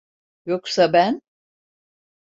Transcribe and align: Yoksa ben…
Yoksa 0.45 0.93
ben… 0.93 1.21